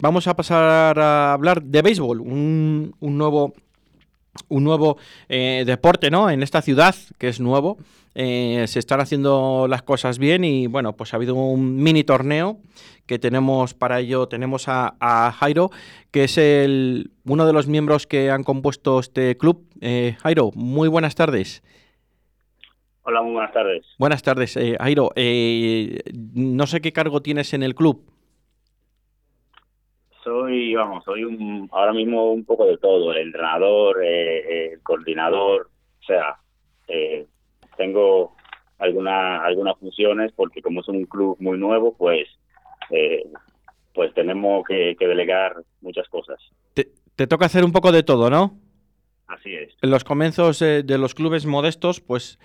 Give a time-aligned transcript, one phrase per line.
[0.00, 3.52] vamos a pasar a hablar de béisbol, un, un nuevo
[4.48, 6.30] un nuevo eh, deporte, ¿no?
[6.30, 7.78] En esta ciudad, que es nuevo,
[8.14, 12.58] eh, se están haciendo las cosas bien y, bueno, pues ha habido un mini torneo
[13.06, 15.70] que tenemos para ello, tenemos a, Jairo,
[16.10, 19.64] que es el, uno de los miembros que han compuesto este club.
[19.80, 21.62] Eh, Jairo, muy buenas tardes.
[23.02, 23.86] Hola, muy buenas tardes.
[23.98, 25.12] Buenas tardes, Jairo.
[26.34, 28.15] no sé qué cargo tienes en el club
[30.26, 34.82] soy, vamos, soy un, ahora mismo un poco de todo, el entrenador, eh, eh, el
[34.82, 36.36] coordinador, o sea,
[36.88, 37.26] eh,
[37.76, 38.34] tengo
[38.78, 42.26] alguna, algunas funciones porque como es un club muy nuevo, pues,
[43.94, 46.40] pues tenemos que, delegar muchas cosas.
[46.74, 48.58] Te, te, toca hacer un poco de todo, ¿no?
[49.28, 49.76] Así es.
[49.80, 52.40] En los comienzos de los clubes modestos, pues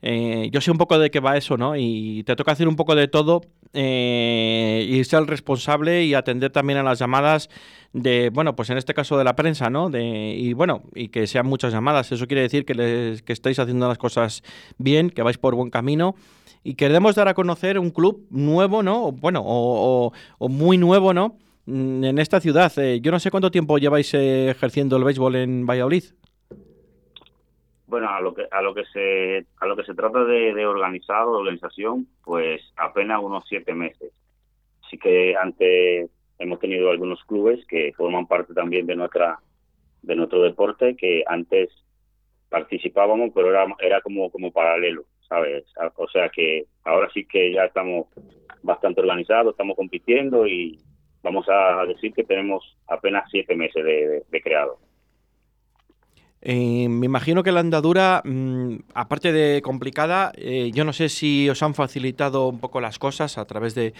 [0.00, 1.76] yo sé un poco de qué va eso, ¿no?
[1.76, 6.50] Y te toca hacer un poco de todo eh, y ser el responsable y atender
[6.50, 7.48] también a las llamadas
[7.92, 9.88] de, bueno, pues en este caso de la prensa, ¿no?
[9.88, 12.12] De, y bueno, y que sean muchas llamadas.
[12.12, 14.42] Eso quiere decir que, les, que estáis haciendo las cosas
[14.78, 16.14] bien, que vais por buen camino.
[16.62, 19.12] Y queremos dar a conocer un club nuevo, ¿no?
[19.12, 21.36] Bueno, o, muy nuevo, ¿no?
[21.66, 22.72] Mm, en esta ciudad.
[22.78, 26.04] Eh, yo no sé cuánto tiempo lleváis ejerciendo el béisbol en Valladolid
[27.86, 30.54] bueno a lo que a lo que se a lo que se trata de, de
[30.54, 34.12] de organización pues apenas unos siete meses.
[34.84, 39.38] Así que antes hemos tenido algunos clubes que forman parte también de nuestra
[40.02, 41.70] de nuestro deporte que antes
[42.48, 45.64] participábamos pero era era como como paralelo sabes
[45.96, 48.06] o sea que ahora sí que ya estamos
[48.62, 50.78] bastante organizados estamos compitiendo y
[51.22, 54.78] vamos a decir que tenemos apenas siete meses de creado
[56.42, 61.48] eh, me imagino que la andadura, mm, aparte de complicada, eh, yo no sé si
[61.48, 63.94] os han facilitado un poco las cosas a través de,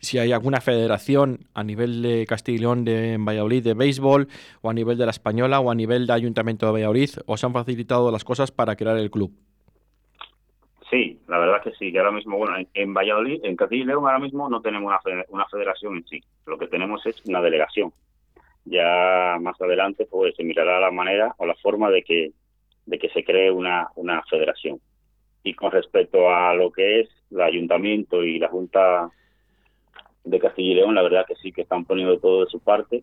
[0.00, 4.28] si hay alguna federación a nivel de Castilla y León de Valladolid de béisbol
[4.62, 7.52] o a nivel de la española o a nivel de Ayuntamiento de Valladolid, os han
[7.52, 9.32] facilitado las cosas para crear el club.
[10.90, 14.04] Sí, la verdad que sí, que ahora mismo, bueno, en, Valladolid, en Castilla y León
[14.04, 14.92] ahora mismo no tenemos
[15.28, 17.92] una federación en sí, lo que tenemos es una delegación
[18.66, 22.32] ya más adelante pues se mirará la manera o la forma de que
[22.86, 24.80] de que se cree una, una federación.
[25.42, 29.10] Y con respecto a lo que es el ayuntamiento y la Junta
[30.24, 33.02] de Castilla y León, la verdad que sí que están poniendo todo de su parte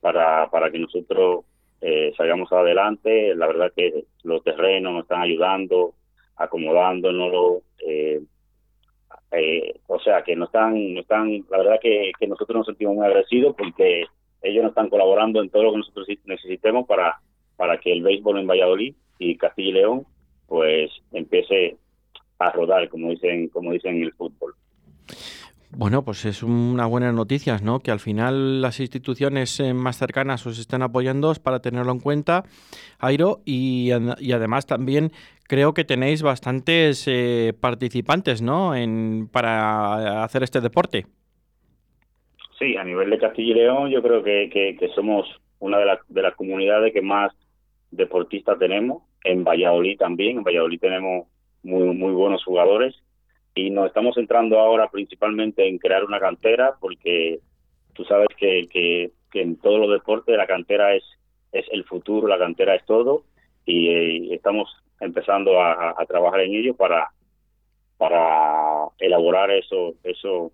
[0.00, 1.44] para, para que nosotros
[1.80, 3.34] eh, salgamos adelante.
[3.34, 5.94] La verdad que los terrenos nos están ayudando,
[6.36, 8.20] acomodándonos, eh,
[9.32, 12.94] eh, o sea que no están, no están, la verdad que, que nosotros nos sentimos
[12.94, 14.04] muy agradecidos porque
[14.44, 17.18] ellos nos están colaborando en todo lo que nosotros necesitemos para,
[17.56, 20.06] para que el béisbol en Valladolid y Castilla y León
[20.46, 21.76] pues empiece
[22.38, 24.54] a rodar, como dicen, como dicen en el fútbol.
[25.76, 27.80] Bueno, pues es una buena noticia, ¿no?
[27.80, 32.44] Que al final las instituciones eh, más cercanas os estén apoyando para tenerlo en cuenta,
[33.00, 35.10] Airo, y, y además también
[35.48, 38.76] creo que tenéis bastantes eh, participantes, ¿no?
[38.76, 41.06] En, para hacer este deporte.
[42.58, 44.48] Sí, a nivel de Castilla y León yo creo que,
[44.78, 45.26] que, somos
[45.58, 47.32] una de, las de las comunidades que más
[47.90, 49.02] deportistas tenemos.
[49.24, 51.26] En Valladolid también, en Valladolid tenemos
[51.62, 52.94] muy, muy buenos jugadores
[53.54, 57.40] y nos estamos centrando ahora principalmente en crear una cantera porque
[57.94, 59.10] tú sabes que, que,
[59.40, 61.02] en todos los deportes la cantera es,
[61.50, 63.24] es el futuro, la cantera es todo
[63.64, 64.70] y, eh, estamos
[65.00, 67.10] empezando a, a, trabajar en ello para,
[67.96, 70.52] para elaborar eso, eso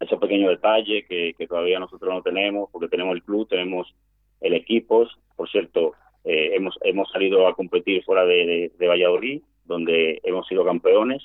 [0.00, 3.94] esos pequeños detalles que, todavía nosotros no tenemos, porque tenemos el club, tenemos
[4.40, 5.06] el equipo.
[5.36, 5.92] Por cierto,
[6.24, 11.22] eh, hemos, hemos salido a competir fuera de, Valladolid, donde hemos sido campeones.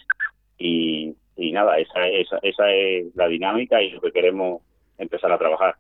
[0.58, 4.62] Y, nada, esa, esa, esa es la dinámica y lo que queremos
[4.98, 5.76] empezar a trabajar.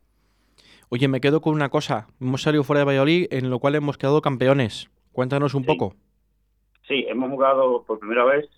[0.89, 2.07] Oye, me quedo con una cosa.
[2.19, 4.89] Hemos salido fuera de Valladolid, en lo cual hemos quedado campeones.
[5.13, 5.95] Cuéntanos un poco.
[6.87, 8.49] Sí, hemos jugado por primera vez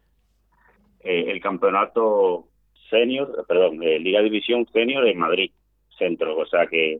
[1.01, 2.47] eh, el campeonato
[2.93, 5.51] senior, perdón, eh, Liga División Senior en Madrid,
[5.97, 6.37] centro.
[6.37, 6.99] O sea que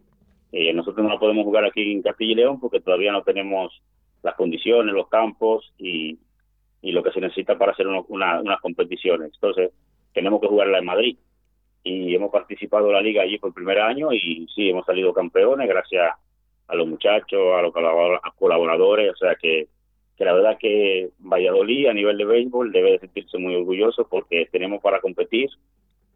[0.51, 3.81] eh, nosotros no podemos jugar aquí en Castilla y León porque todavía no tenemos
[4.23, 6.17] las condiciones, los campos y,
[6.81, 9.31] y lo que se necesita para hacer unas competiciones.
[9.35, 9.71] Entonces,
[10.13, 11.17] tenemos que jugarla en Madrid.
[11.85, 15.13] Y hemos participado en la liga allí por el primer año y sí, hemos salido
[15.13, 16.13] campeones gracias
[16.67, 17.73] a los muchachos, a los
[18.37, 19.11] colaboradores.
[19.11, 19.67] O sea que
[20.17, 24.47] que la verdad que Valladolid a nivel de béisbol debe de sentirse muy orgulloso porque
[24.51, 25.49] tenemos para competir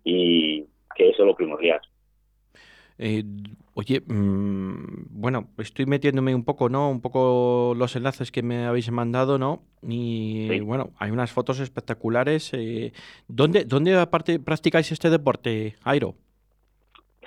[0.04, 0.66] y
[0.96, 1.80] que eso es lo primordial.
[3.00, 3.24] Eh,
[3.76, 6.90] oye, mm, bueno, estoy metiéndome un poco, ¿no?
[6.90, 9.62] Un poco los enlaces que me habéis mandado, ¿no?
[9.84, 12.52] Y bueno, hay unas fotos espectaculares.
[12.54, 12.92] Eh,
[13.28, 16.16] ¿dónde, ¿Dónde aparte practicáis este deporte, Airo?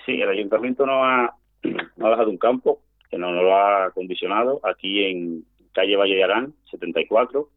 [0.05, 3.87] Sí, el ayuntamiento no ha, no ha dejado un campo que no nos lo ha
[3.87, 7.49] acondicionado aquí en calle Valle de Arán, 74,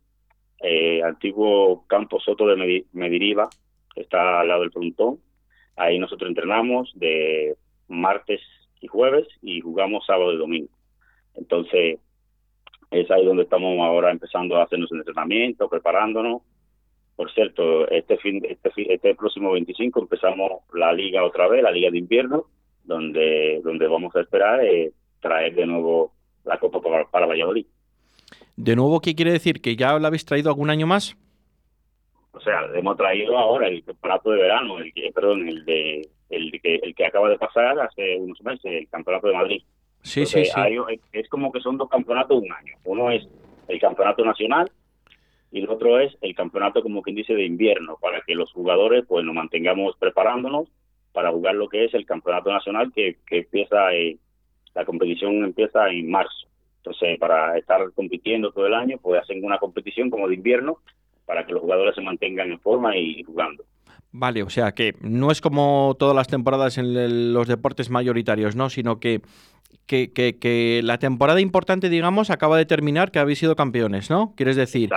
[0.61, 3.49] eh, antiguo campo Soto de Mediriva,
[3.95, 5.19] está al lado del frontón.
[5.75, 7.55] Ahí nosotros entrenamos de
[7.87, 8.41] martes
[8.79, 10.69] y jueves y jugamos sábado y domingo.
[11.35, 11.99] Entonces,
[12.91, 16.41] es ahí donde estamos ahora empezando a hacernos el entrenamiento, preparándonos.
[17.15, 21.91] Por cierto, este fin, este, este próximo 25 empezamos la liga otra vez, la liga
[21.91, 22.45] de invierno,
[22.83, 24.91] donde donde vamos a esperar eh,
[25.21, 26.13] traer de nuevo
[26.43, 26.81] la Copa
[27.11, 27.65] para, Valladolid.
[28.55, 29.61] ¿De nuevo qué quiere decir?
[29.61, 31.15] ¿Que ya la habéis traído algún año más?
[32.33, 36.59] O sea, hemos traído ahora el campeonato de verano, el que, perdón, el de el
[36.61, 39.61] que, el que acaba de pasar hace unos meses, el campeonato de Madrid.
[40.01, 40.51] Sí, sí, sí.
[41.13, 42.75] es como que son dos campeonatos de un año.
[42.85, 43.25] Uno es
[43.67, 44.69] el campeonato nacional
[45.51, 49.05] y el otro es el campeonato, como quien dice, de invierno, para que los jugadores
[49.07, 50.67] pues nos mantengamos preparándonos
[51.13, 54.17] para jugar lo que es el campeonato nacional que, que empieza, eh,
[54.73, 56.47] la competición empieza en marzo.
[56.77, 60.79] Entonces, para estar compitiendo todo el año, pues hacen una competición como de invierno
[61.25, 63.63] para que los jugadores se mantengan en forma y jugando.
[64.15, 68.69] Vale, o sea que no es como todas las temporadas en los deportes mayoritarios, ¿no?
[68.69, 69.21] Sino que,
[69.87, 74.35] que, que, la temporada importante, digamos, acaba de terminar, que habéis sido campeones, ¿no?
[74.37, 74.91] Quieres decir.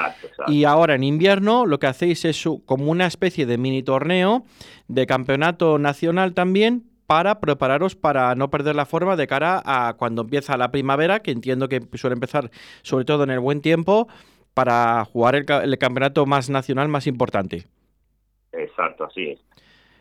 [0.48, 4.44] Y ahora en invierno lo que hacéis es como una especie de mini torneo
[4.86, 10.22] de campeonato nacional también para prepararos para no perder la forma de cara a cuando
[10.22, 12.50] empieza la primavera, que entiendo que suele empezar
[12.82, 14.08] sobre todo en el buen tiempo,
[14.56, 15.44] para jugar el
[15.78, 17.64] campeonato más nacional más importante.
[18.52, 19.44] Exacto, así es.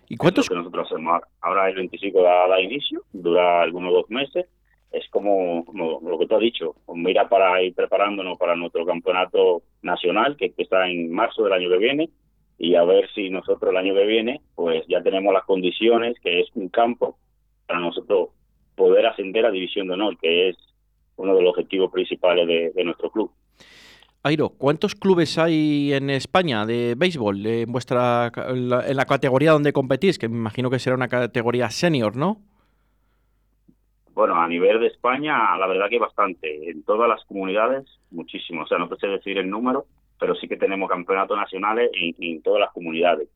[0.08, 0.48] ¿Y cuántos?
[0.48, 4.46] que nosotros hacemos ahora el 25 da, inicio, dura algunos dos meses.
[4.92, 10.38] Es como, lo que tú has dicho, mira para ir preparándonos para nuestro campeonato nacional
[10.38, 12.10] que está en marzo del año que viene
[12.58, 16.40] y a ver si nosotros el año que viene pues ya tenemos las condiciones, que
[16.40, 17.18] es un campo
[17.68, 18.30] para nosotros
[18.76, 20.56] poder ascender a División de Honor, que es
[21.18, 23.32] uno de los objetivos principales de nuestro club.
[24.26, 30.18] Airo, ¿cuántos clubes hay en España de béisbol en vuestra en la, categoría donde competís?
[30.18, 32.42] Que me imagino que será una categoría senior, ¿no?
[34.16, 36.72] Bueno, a nivel de España, la verdad que bastante.
[36.72, 38.64] En todas las comunidades, muchísimo.
[38.64, 39.86] O sea, no te sé decir el número,
[40.20, 43.30] pero sí que tenemos campeonatos nacionales en, todas las comunidades.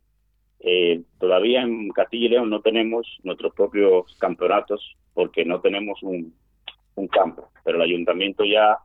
[0.60, 6.34] Eh, todavía en Castilla no tenemos nuestros propios campeonatos porque no tenemos un
[7.12, 8.80] campo, pero el ayuntamiento ya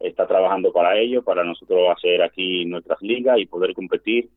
[0.00, 4.28] está trabajando para ello, para nosotros hacer aquí nuestras ligas y poder competir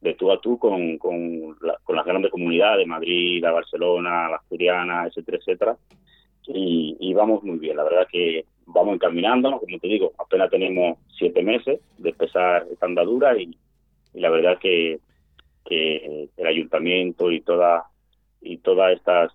[0.00, 5.38] de tú a tú con, con, las grandes comunidades, Madrid, la Barcelona, la Asturiana, etcétera,
[5.38, 5.76] etcétera.
[6.50, 11.42] Y, vamos muy bien, la verdad que vamos encaminándonos, como te digo, apenas tenemos siete
[11.42, 13.56] meses de empezar esta andadura y,
[14.14, 14.98] la verdad que,
[15.64, 17.84] que el ayuntamiento y toda
[18.40, 19.32] y todas estas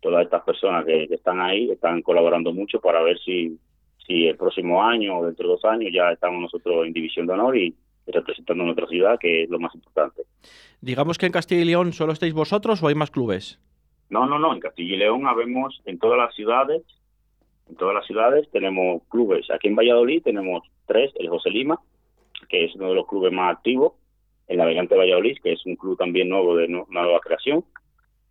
[0.00, 3.58] todas estas personas que están ahí están colaborando mucho para ver si
[4.10, 7.32] y el próximo año o dentro de dos años ya estamos nosotros en División de
[7.32, 7.72] Honor y
[8.08, 10.22] representando nuestra ciudad, que es lo más importante.
[10.80, 13.60] Digamos que en Castilla y León solo estáis vosotros o hay más clubes?
[14.08, 16.82] No, no, no, en Castilla y León habemos en todas las ciudades,
[17.68, 19.48] en todas las ciudades tenemos clubes.
[19.48, 21.78] Aquí en Valladolid tenemos tres, el José Lima,
[22.48, 23.92] que es uno de los clubes más activos,
[24.48, 27.64] el Navegante Valladolid, que es un club también nuevo de nueva creación.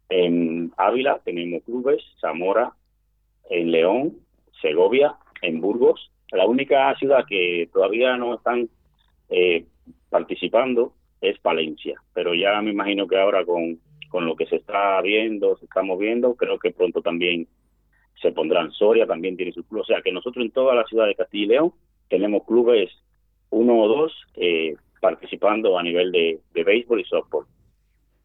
[0.09, 2.73] En Ávila tenemos clubes, Zamora,
[3.49, 4.17] en León,
[4.61, 6.11] Segovia, en Burgos.
[6.31, 8.69] La única ciudad que todavía no están
[9.29, 9.65] eh,
[10.09, 13.79] participando es Palencia, pero ya me imagino que ahora con,
[14.09, 17.47] con lo que se está viendo, se está moviendo, creo que pronto también
[18.21, 18.71] se pondrán.
[18.71, 21.43] Soria también tiene su club, o sea que nosotros en toda la ciudad de Castilla
[21.43, 21.73] y León
[22.09, 22.89] tenemos clubes
[23.51, 27.45] uno o dos eh, participando a nivel de, de béisbol y softball.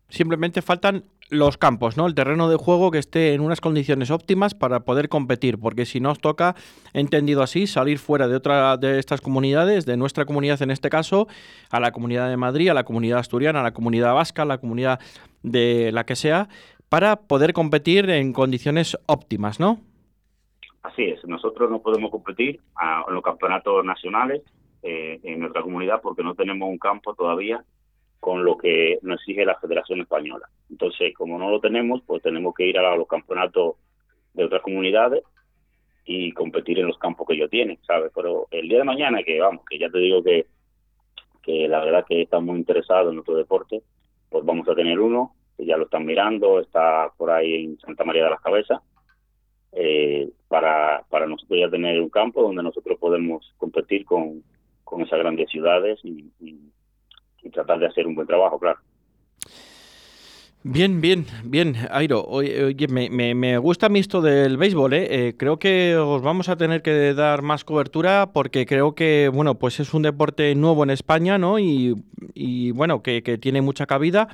[0.09, 2.07] Simplemente faltan los campos, ¿no?
[2.07, 6.01] El terreno de juego que esté en unas condiciones óptimas para poder competir, porque si
[6.01, 6.55] no os toca,
[6.93, 11.27] entendido así, salir fuera de otra de estas comunidades, de nuestra comunidad en este caso,
[11.71, 14.59] a la comunidad de Madrid, a la comunidad asturiana, a la comunidad vasca, a la
[14.59, 15.01] comunidad
[15.43, 16.49] de la que sea,
[16.89, 19.81] para poder competir en condiciones óptimas, ¿no?
[20.83, 22.61] Así es, nosotros no podemos competir
[23.09, 24.43] en los campeonatos nacionales
[24.83, 27.65] eh, en nuestra comunidad porque no tenemos un campo todavía
[28.25, 30.49] con lo que nos exige la Federación Española.
[30.71, 33.75] Entonces, como no lo tenemos, pues tenemos que ir a los campeonatos
[34.33, 35.25] de otras comunidades
[36.07, 38.11] y competir en los campos que ellos tienen, ¿sabes?
[38.15, 40.47] Pero el día de mañana, que vamos, que ya te digo que,
[41.43, 43.83] que la verdad que estamos muy interesados en nuestro deporte,
[44.31, 48.05] pues vamos a tener uno, que ya lo están mirando, está por ahí en Santa
[48.05, 48.81] María de las Cabezas,
[49.73, 54.43] eh, para, para nosotros ya tener un campo donde nosotros podemos competir con,
[54.83, 56.33] con esas grandes ciudades y
[57.51, 58.79] tratar de hacer un buen trabajo, claro.
[60.67, 62.25] Bien, bien, bien, Airo.
[62.25, 65.07] Oye, me, gusta a mí esto del béisbol, ¿eh?
[65.11, 65.35] ¿eh?
[65.37, 69.79] Creo que os vamos a tener que dar más cobertura porque creo que, bueno, pues
[69.79, 71.59] es un deporte nuevo en España, ¿no?
[71.59, 71.93] Y,
[72.71, 74.29] bueno, que, tiene mucha cabida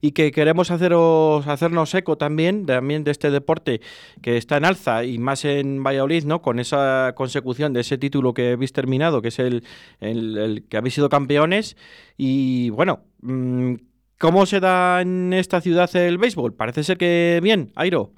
[0.00, 3.80] y que queremos haceros, hacernos eco también, también de este deporte
[4.22, 6.42] que está en alza y más en Valladolid, ¿no?
[6.42, 9.64] Con esa consecución de ese título que habéis terminado, que es el,
[10.00, 11.76] el que habéis sido campeones.
[12.16, 13.74] Y bueno, mm,
[14.18, 16.52] ¿Cómo se da en esta ciudad el béisbol?
[16.52, 18.10] Parece ser que bien, Airo.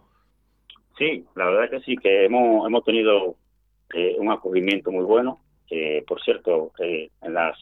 [0.96, 3.36] Sí, la verdad que sí, que hemos, hemos tenido
[3.92, 5.40] eh, un acogimiento muy bueno.
[6.06, 7.54] por cierto, eh, en, las,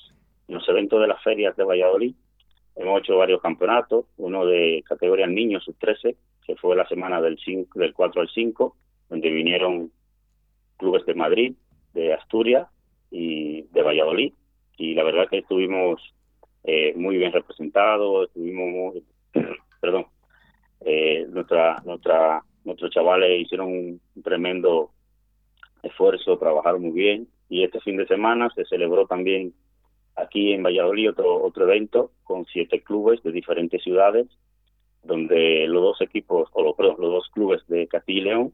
[0.47, 2.15] los eventos de las ferias de Valladolid
[2.79, 6.17] hemos hecho varios campeonatos, uno de categoría niños sub-13,
[6.47, 8.77] que fue la semana del, 5, del 4 al 5,
[9.11, 9.91] donde vinieron
[10.77, 11.55] clubes de Madrid,
[11.93, 12.69] de Asturias
[13.11, 14.33] y de Valladolid.
[14.77, 16.01] Y la verdad que estuvimos
[16.65, 19.05] eh, muy bien representado, estuvimos muy,
[19.81, 20.07] perdón,
[20.81, 24.93] eh, nuestra, nuestra, nuestros chavales hicieron un tremendo
[25.83, 29.53] esfuerzo, trabajaron muy bien y este fin de semana se celebró también
[30.19, 34.27] aquí en Valladolid otro, otro evento con siete clubes de diferentes ciudades
[35.03, 38.53] donde los dos equipos, o los, los dos clubes de Castilla y León,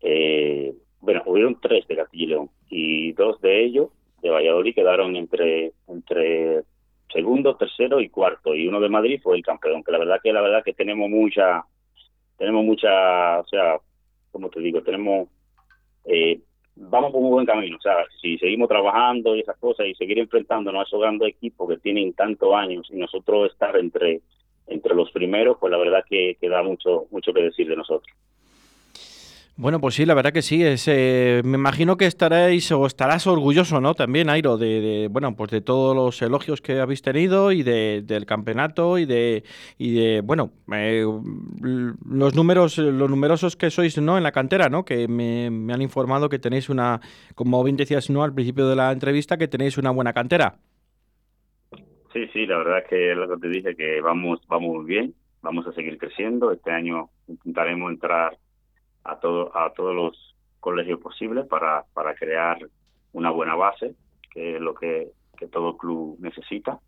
[0.00, 3.90] eh, bueno, hubieron tres de Castilla y León y dos de ellos
[4.22, 6.62] de Valladolid quedaron entre entre
[7.12, 8.54] segundo, tercero y cuarto.
[8.54, 11.08] Y uno de Madrid fue el campeón, que la verdad que la verdad que tenemos
[11.08, 11.64] mucha,
[12.36, 13.78] tenemos mucha, o sea,
[14.30, 15.28] como te digo, tenemos,
[16.04, 16.40] eh,
[16.76, 17.76] vamos por un buen camino.
[17.76, 21.68] O sea, si seguimos trabajando y esas cosas y seguir enfrentándonos a esos grandes equipos
[21.68, 24.20] que tienen tantos años y nosotros estar entre
[24.66, 28.14] entre los primeros, pues la verdad que, que da mucho mucho que decir de nosotros.
[29.60, 30.64] Bueno, pues sí, la verdad que sí.
[30.64, 33.92] Es, eh, me imagino que estaréis o estarás orgulloso, ¿no?
[33.92, 38.24] También, Airo, de, bueno, pues de todos los elogios que habéis tenido y de, del
[38.24, 39.44] campeonato y de,
[39.76, 41.04] y de bueno, eh,
[41.60, 44.16] los números, los numerosos que sois, ¿no?
[44.16, 44.86] En la cantera, ¿no?
[44.86, 46.98] Que me, han informado que tenéis una,
[47.34, 48.22] como bien decías, ¿no?
[48.22, 50.54] Al principio de la entrevista, que tenéis una buena cantera.
[52.14, 55.12] Sí, sí, la verdad es que lo que te dije que vamos, vamos bien,
[55.42, 56.50] vamos a seguir creciendo.
[56.50, 58.38] Este año intentaremos entrar
[59.04, 62.58] a, todo, a todos los colegios posibles para, para crear
[63.12, 63.94] una buena base,
[64.30, 66.78] que es lo que, que todo club necesita.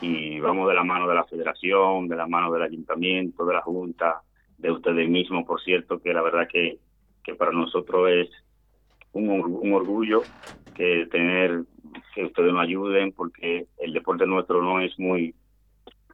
[0.00, 3.62] Y vamos de la mano de la federación, de la mano del ayuntamiento, de la
[3.62, 4.22] junta,
[4.56, 6.78] de ustedes mismos, por cierto, que la verdad que,
[7.24, 8.28] que para nosotros es
[9.12, 10.22] un, un orgullo
[10.74, 11.64] que tener
[12.14, 15.34] que ustedes nos ayuden porque el deporte nuestro no es muy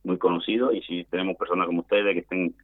[0.05, 2.55] muy conocido y si tenemos personas como ustedes que estén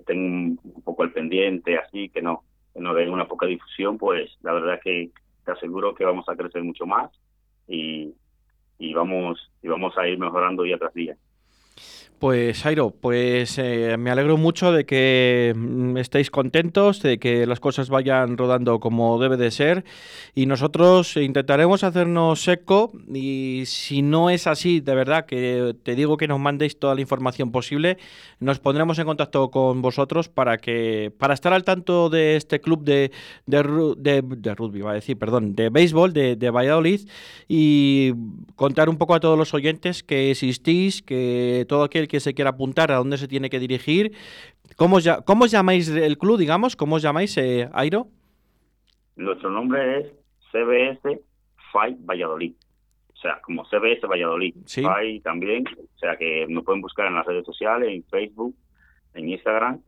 [0.00, 2.42] que estén un poco al pendiente, así, que no,
[2.74, 5.10] no den una poca difusión, pues la verdad que
[5.44, 7.10] te aseguro que vamos a crecer mucho más
[7.68, 8.14] y,
[8.78, 11.16] y vamos y vamos a ir mejorando día tras día.
[12.20, 17.60] Pues Airo, pues eh, me alegro mucho de que mm, estéis contentos, de que las
[17.60, 19.86] cosas vayan rodando como debe de ser.
[20.34, 26.18] Y nosotros intentaremos hacernos eco y si no es así, de verdad que te digo
[26.18, 27.96] que nos mandéis toda la información posible,
[28.38, 32.84] nos pondremos en contacto con vosotros para que para estar al tanto de este club
[32.84, 33.12] de,
[33.46, 37.00] de, rugby, va a decir, perdón, de béisbol de, de Valladolid
[37.48, 38.12] y
[38.56, 42.50] contar un poco a todos los oyentes que existís, que todo aquel que se quiera
[42.50, 44.12] apuntar, a dónde se tiene que dirigir.
[44.76, 46.74] ¿Cómo, ya, cómo os llamáis el club, digamos?
[46.74, 48.08] ¿Cómo os llamáis, eh, Airo?
[49.14, 50.12] Nuestro nombre es
[50.50, 51.20] CBS
[51.72, 52.54] Fight Valladolid.
[53.12, 54.54] O sea, como CBS Valladolid.
[54.66, 54.82] ¿Sí?
[54.82, 55.64] Fight también.
[55.68, 58.56] O sea, que nos pueden buscar en las redes sociales, en Facebook,
[59.14, 59.80] en Instagram.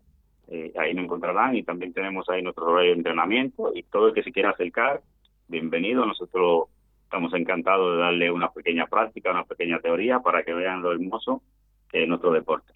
[0.49, 4.14] Eh, ahí nos encontrarán y también tenemos ahí nuestro horario de entrenamiento y todo el
[4.14, 5.00] que se quiera acercar,
[5.49, 6.05] bienvenido.
[6.05, 6.64] Nosotros
[7.05, 11.43] estamos encantados de darle una pequeña práctica, una pequeña teoría para que vean lo hermoso
[11.92, 12.72] en otro deporte.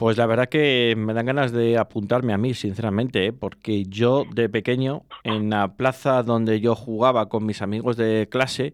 [0.00, 3.32] Pues la verdad que me dan ganas de apuntarme a mí, sinceramente, ¿eh?
[3.34, 8.72] porque yo de pequeño, en la plaza donde yo jugaba con mis amigos de clase,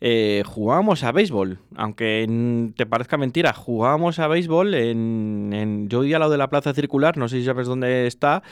[0.00, 4.72] eh, jugábamos a béisbol, aunque te parezca mentira, jugábamos a béisbol
[5.88, 8.42] Yo vivía al lado de la plaza circular, no sé si sabes dónde está,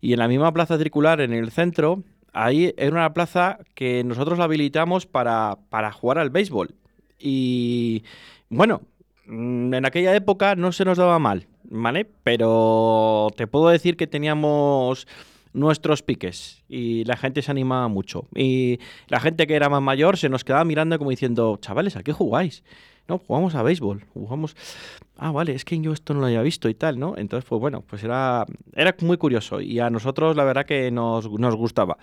[0.00, 4.38] y en la misma plaza circular, en el centro, ahí era una plaza que nosotros
[4.38, 6.74] la habilitamos para, para jugar al béisbol.
[7.18, 8.02] Y
[8.48, 8.80] bueno,
[9.30, 12.06] en aquella época no se nos daba mal, ¿vale?
[12.24, 15.06] Pero te puedo decir que teníamos
[15.52, 18.26] nuestros piques y la gente se animaba mucho.
[18.34, 22.02] Y la gente que era más mayor se nos quedaba mirando como diciendo, chavales, ¿a
[22.02, 22.62] qué jugáis?
[23.08, 24.56] No, jugamos a béisbol, jugamos,
[25.16, 27.14] ah, vale, es que yo esto no lo había visto y tal, ¿no?
[27.16, 31.26] Entonces, pues bueno, pues era, era muy curioso y a nosotros la verdad que nos,
[31.26, 31.98] gustaba.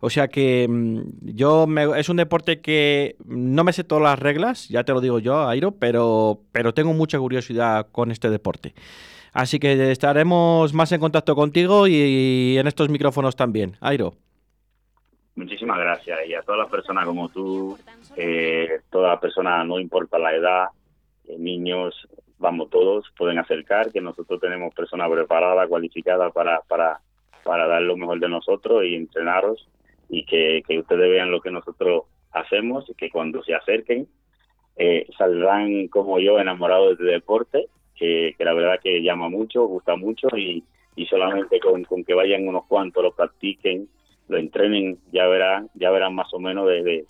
[0.00, 1.00] O sea que mm,
[1.34, 5.18] yo, es un deporte que no me sé todas las reglas, ya te lo digo
[5.18, 8.74] yo, Airo, pero, pero tengo mucha curiosidad con este deporte.
[9.32, 13.76] Así que estaremos más en contacto contigo y en estos micrófonos también.
[13.80, 14.14] Airo.
[15.38, 16.18] Muchísimas gracias.
[16.26, 17.78] Y a todas las personas como tú,
[18.16, 20.66] eh, todas las personas, no importa la edad,
[21.28, 26.98] eh, niños, vamos todos, pueden acercar, que nosotros tenemos personas preparadas, cualificadas para, para,
[27.44, 29.68] para dar lo mejor de nosotros y entrenaros
[30.08, 34.08] y que, ustedes vean lo que nosotros hacemos y que cuando se acerquen
[34.74, 40.36] eh, saldrán como yo enamorados de deporte, que, la verdad que llama mucho, gusta mucho
[40.36, 40.64] y,
[40.96, 43.88] y solamente con, con que vayan unos cuantos, lo practiquen
[44.28, 47.06] lo entrenen, ya verán, ya verán más o menos de,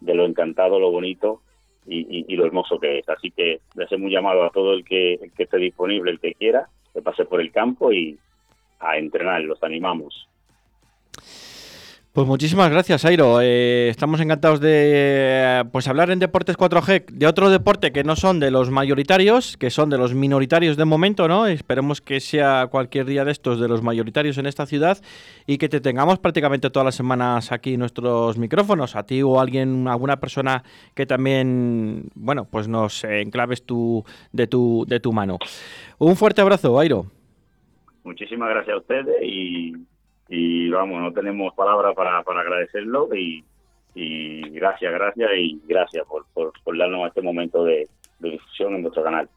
[0.00, 1.40] de, lo encantado, lo bonito
[1.86, 3.08] y, lo hermoso que es.
[3.08, 6.20] Así que le hacemos un llamado a todo el que, el que esté disponible, el
[6.20, 8.18] que quiera, que pase por el campo y
[8.80, 10.27] a entrenar, los animamos.
[12.18, 13.40] Pues muchísimas gracias, Airo.
[13.40, 18.40] Eh, estamos encantados de pues hablar en Deportes 4G de otro deporte que no son
[18.40, 21.46] de los mayoritarios, que son de los minoritarios de momento, ¿no?
[21.46, 24.98] Esperemos que sea cualquier día de estos de los mayoritarios en esta ciudad
[25.46, 29.42] y que te tengamos prácticamente todas las semanas aquí nuestros micrófonos, a ti o a
[29.42, 30.64] alguien, alguna persona
[30.96, 35.38] que también, bueno, pues nos enclaves tu, de, tu, de tu mano.
[35.98, 37.06] Un fuerte abrazo, Airo.
[38.02, 39.72] Muchísimas gracias a ustedes y
[40.28, 43.44] y vamos, no tenemos palabras para, para agradecerlo y,
[43.94, 49.02] y gracias, gracias y gracias por, por, darnos este momento de, de difusión en nuestro
[49.02, 49.28] canal.